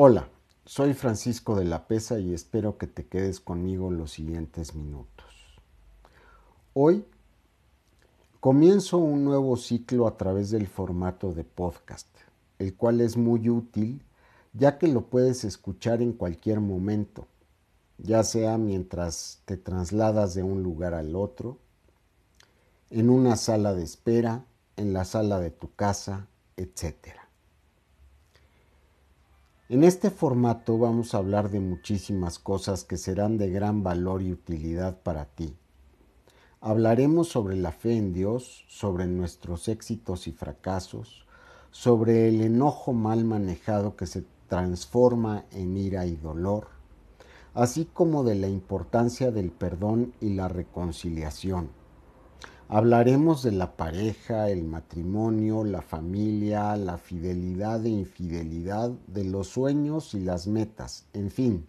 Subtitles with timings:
[0.00, 0.28] Hola,
[0.64, 5.26] soy Francisco de la Pesa y espero que te quedes conmigo los siguientes minutos.
[6.72, 7.04] Hoy
[8.38, 12.06] comienzo un nuevo ciclo a través del formato de podcast,
[12.60, 14.00] el cual es muy útil
[14.52, 17.26] ya que lo puedes escuchar en cualquier momento,
[17.96, 21.58] ya sea mientras te trasladas de un lugar al otro,
[22.90, 24.44] en una sala de espera,
[24.76, 27.17] en la sala de tu casa, etc.
[29.70, 34.32] En este formato vamos a hablar de muchísimas cosas que serán de gran valor y
[34.32, 35.54] utilidad para ti.
[36.62, 41.26] Hablaremos sobre la fe en Dios, sobre nuestros éxitos y fracasos,
[41.70, 46.68] sobre el enojo mal manejado que se transforma en ira y dolor,
[47.52, 51.68] así como de la importancia del perdón y la reconciliación
[52.70, 60.12] Hablaremos de la pareja, el matrimonio, la familia, la fidelidad e infidelidad, de los sueños
[60.12, 61.66] y las metas, en fin.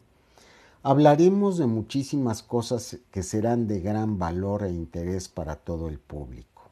[0.84, 6.64] Hablaremos de muchísimas cosas que serán de gran valor e interés para todo el público.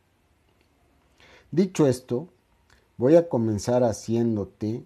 [1.51, 2.27] Dicho esto,
[2.97, 4.83] voy a comenzar haciéndote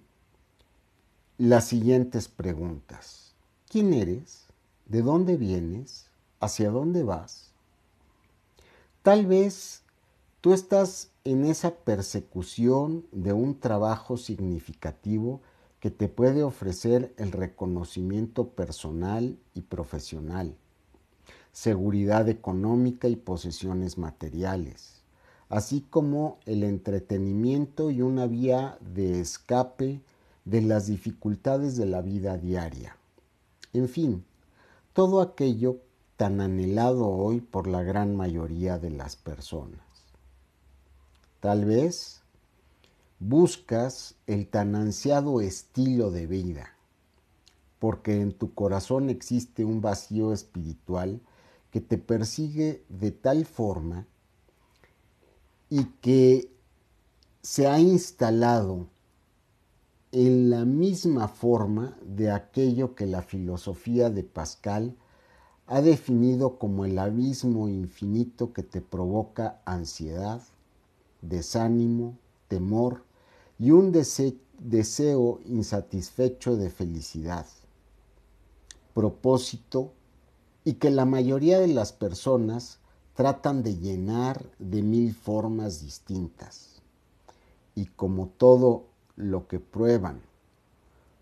[1.39, 3.33] las siguientes preguntas.
[3.69, 4.45] ¿Quién eres?
[4.85, 6.05] ¿De dónde vienes?
[6.39, 7.50] ¿Hacia dónde vas?
[9.03, 9.81] Tal vez
[10.41, 15.41] tú estás en esa persecución de un trabajo significativo
[15.80, 20.55] que te puede ofrecer el reconocimiento personal y profesional,
[21.52, 25.02] seguridad económica y posesiones materiales,
[25.49, 29.99] así como el entretenimiento y una vía de escape
[30.45, 32.95] de las dificultades de la vida diaria.
[33.73, 34.23] En fin,
[34.94, 35.79] todo aquello
[36.22, 39.81] tan anhelado hoy por la gran mayoría de las personas.
[41.39, 42.22] Tal vez
[43.17, 46.75] buscas el tan ansiado estilo de vida,
[47.80, 51.22] porque en tu corazón existe un vacío espiritual
[51.72, 54.06] que te persigue de tal forma
[55.72, 56.51] y que
[57.41, 58.85] se ha instalado
[60.12, 64.95] en la misma forma de aquello que la filosofía de Pascal
[65.71, 70.41] ha definido como el abismo infinito que te provoca ansiedad,
[71.21, 72.17] desánimo,
[72.49, 73.05] temor
[73.57, 77.45] y un deseo insatisfecho de felicidad,
[78.93, 79.93] propósito
[80.65, 82.79] y que la mayoría de las personas
[83.15, 86.81] tratan de llenar de mil formas distintas.
[87.75, 90.19] Y como todo lo que prueban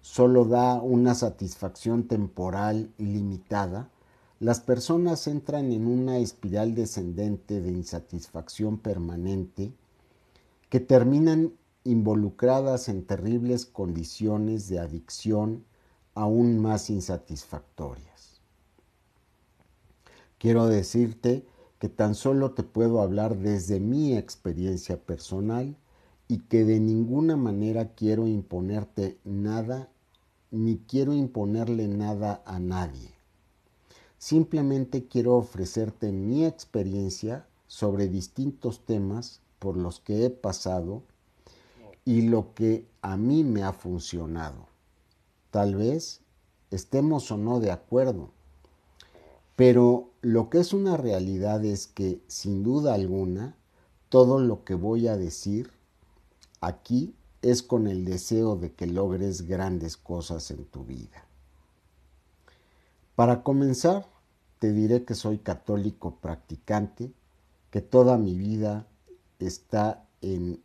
[0.01, 3.89] solo da una satisfacción temporal limitada,
[4.39, 9.73] las personas entran en una espiral descendente de insatisfacción permanente
[10.69, 15.65] que terminan involucradas en terribles condiciones de adicción
[16.13, 18.39] aún más insatisfactorias.
[20.37, 21.45] Quiero decirte
[21.79, 25.75] que tan solo te puedo hablar desde mi experiencia personal
[26.29, 29.89] y que de ninguna manera quiero imponerte nada
[30.51, 33.18] ni quiero imponerle nada a nadie.
[34.19, 41.03] Simplemente quiero ofrecerte mi experiencia sobre distintos temas por los que he pasado
[42.03, 44.67] y lo que a mí me ha funcionado.
[45.51, 46.19] Tal vez
[46.69, 48.31] estemos o no de acuerdo,
[49.55, 53.55] pero lo que es una realidad es que, sin duda alguna,
[54.09, 55.71] todo lo que voy a decir
[56.59, 61.28] aquí es con el deseo de que logres grandes cosas en tu vida.
[63.19, 64.07] Para comenzar,
[64.59, 67.11] te diré que soy católico practicante,
[67.69, 68.87] que toda mi vida
[69.39, 70.63] está en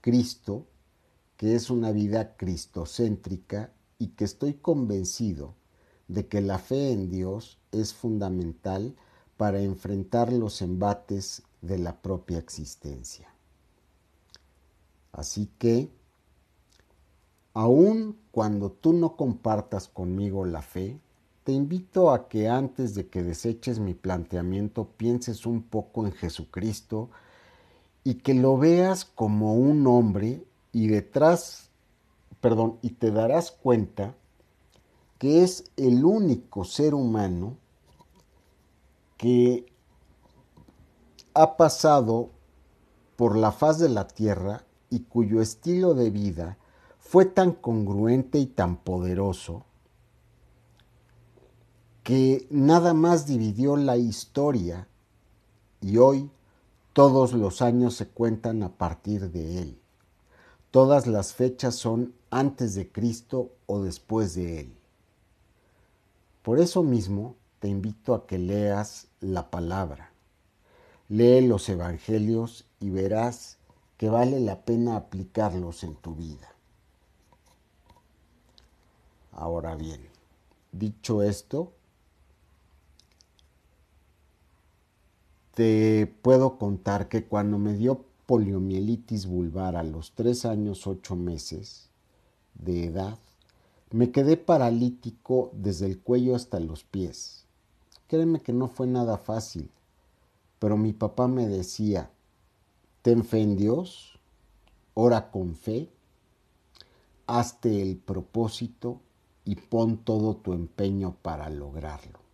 [0.00, 0.68] Cristo,
[1.36, 5.56] que es una vida cristocéntrica y que estoy convencido
[6.06, 8.94] de que la fe en Dios es fundamental
[9.36, 13.34] para enfrentar los embates de la propia existencia.
[15.10, 15.90] Así que,
[17.54, 21.00] aun cuando tú no compartas conmigo la fe,
[21.48, 27.08] te invito a que antes de que deseches mi planteamiento pienses un poco en Jesucristo
[28.04, 31.70] y que lo veas como un hombre y detrás,
[32.42, 34.14] perdón, y te darás cuenta
[35.16, 37.56] que es el único ser humano
[39.16, 39.64] que
[41.32, 42.28] ha pasado
[43.16, 46.58] por la faz de la tierra y cuyo estilo de vida
[46.98, 49.64] fue tan congruente y tan poderoso
[52.08, 54.88] que nada más dividió la historia
[55.82, 56.30] y hoy
[56.94, 59.78] todos los años se cuentan a partir de él.
[60.70, 64.74] Todas las fechas son antes de Cristo o después de Él.
[66.40, 70.10] Por eso mismo te invito a que leas la palabra.
[71.10, 73.58] Lee los evangelios y verás
[73.98, 76.54] que vale la pena aplicarlos en tu vida.
[79.30, 80.08] Ahora bien,
[80.72, 81.74] dicho esto,
[85.58, 91.90] te puedo contar que cuando me dio poliomielitis vulvar a los tres años ocho meses
[92.54, 93.18] de edad,
[93.90, 97.44] me quedé paralítico desde el cuello hasta los pies.
[98.06, 99.68] Créeme que no fue nada fácil,
[100.60, 102.08] pero mi papá me decía,
[103.02, 104.20] ten fe en Dios,
[104.94, 105.90] ora con fe,
[107.26, 109.00] hazte el propósito
[109.44, 112.27] y pon todo tu empeño para lograrlo.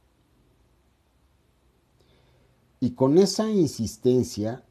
[2.85, 4.63] Y con esa insistencia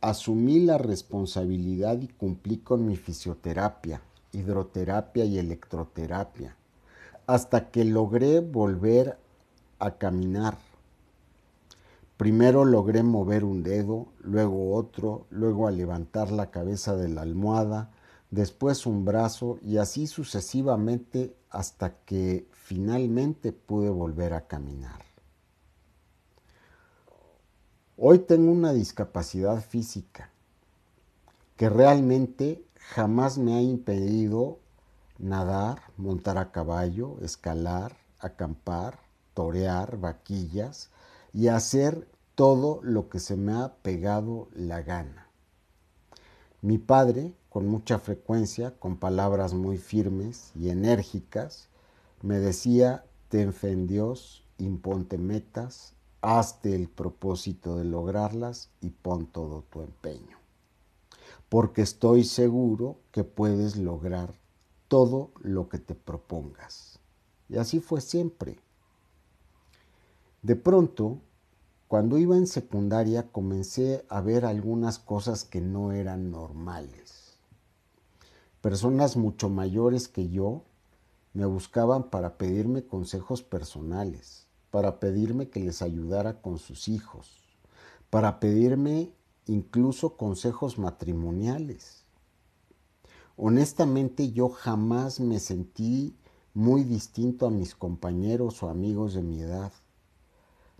[0.00, 4.00] asumí la responsabilidad y cumplí con mi fisioterapia,
[4.32, 6.56] hidroterapia y electroterapia,
[7.26, 9.18] hasta que logré volver
[9.78, 10.56] a caminar.
[12.16, 17.90] Primero logré mover un dedo, luego otro, luego a levantar la cabeza de la almohada,
[18.30, 25.07] después un brazo y así sucesivamente hasta que finalmente pude volver a caminar.
[28.00, 30.30] Hoy tengo una discapacidad física
[31.56, 34.60] que realmente jamás me ha impedido
[35.18, 39.00] nadar, montar a caballo, escalar, acampar,
[39.34, 40.90] torear vaquillas
[41.32, 42.06] y hacer
[42.36, 45.26] todo lo que se me ha pegado la gana.
[46.62, 51.66] Mi padre, con mucha frecuencia, con palabras muy firmes y enérgicas,
[52.22, 59.26] me decía, ten fe en Dios, imponte metas, hazte el propósito de lograrlas y pon
[59.26, 60.38] todo tu empeño.
[61.48, 64.34] Porque estoy seguro que puedes lograr
[64.88, 66.98] todo lo que te propongas.
[67.48, 68.58] Y así fue siempre.
[70.42, 71.20] De pronto,
[71.86, 77.38] cuando iba en secundaria, comencé a ver algunas cosas que no eran normales.
[78.60, 80.64] Personas mucho mayores que yo
[81.32, 87.42] me buscaban para pedirme consejos personales para pedirme que les ayudara con sus hijos,
[88.10, 89.12] para pedirme
[89.46, 92.04] incluso consejos matrimoniales.
[93.36, 96.16] Honestamente yo jamás me sentí
[96.54, 99.72] muy distinto a mis compañeros o amigos de mi edad,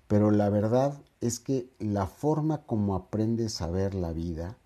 [0.06, 4.56] pero la verdad es que la forma como aprendes a ver la vida,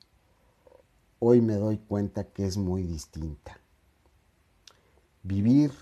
[1.19, 3.61] hoy me doy cuenta que es muy distinta.
[5.23, 5.73] Vivir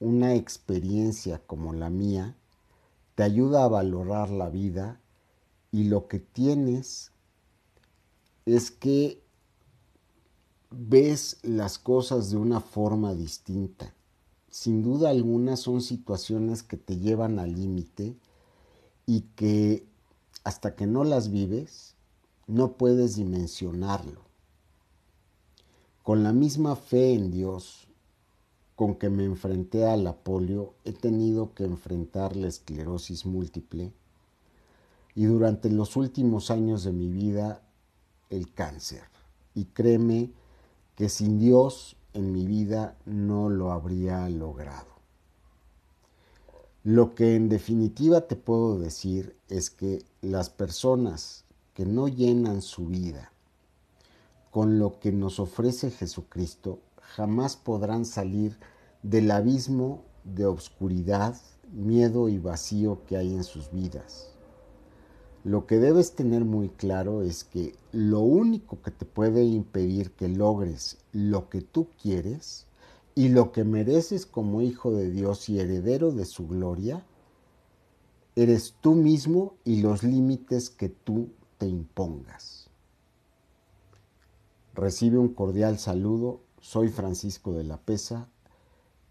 [0.00, 2.36] una experiencia como la mía
[3.20, 4.98] te ayuda a valorar la vida
[5.70, 7.12] y lo que tienes
[8.46, 9.22] es que
[10.70, 13.94] ves las cosas de una forma distinta.
[14.48, 18.16] Sin duda alguna son situaciones que te llevan al límite
[19.04, 19.86] y que
[20.42, 21.96] hasta que no las vives
[22.46, 24.22] no puedes dimensionarlo.
[26.02, 27.86] Con la misma fe en Dios,
[28.80, 33.92] con que me enfrenté a la polio, he tenido que enfrentar la esclerosis múltiple
[35.14, 37.60] y durante los últimos años de mi vida
[38.30, 39.02] el cáncer.
[39.54, 40.30] Y créeme
[40.96, 44.88] que sin Dios en mi vida no lo habría logrado.
[46.82, 52.86] Lo que en definitiva te puedo decir es que las personas que no llenan su
[52.86, 53.30] vida
[54.50, 56.78] con lo que nos ofrece Jesucristo
[57.10, 58.56] jamás podrán salir
[59.02, 61.36] del abismo de obscuridad,
[61.72, 64.30] miedo y vacío que hay en sus vidas.
[65.42, 70.28] Lo que debes tener muy claro es que lo único que te puede impedir que
[70.28, 72.66] logres lo que tú quieres
[73.14, 77.06] y lo que mereces como hijo de Dios y heredero de su gloria,
[78.36, 82.68] eres tú mismo y los límites que tú te impongas.
[84.74, 88.28] Recibe un cordial saludo, soy Francisco de la Pesa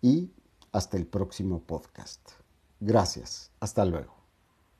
[0.01, 0.31] y
[0.71, 2.31] hasta el próximo podcast.
[2.79, 4.18] Gracias, hasta luego.